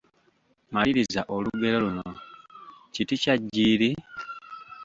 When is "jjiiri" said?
3.41-3.91